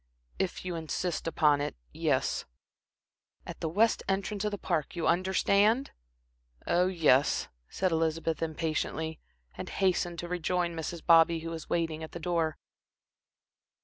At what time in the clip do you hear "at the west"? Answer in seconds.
3.45-4.01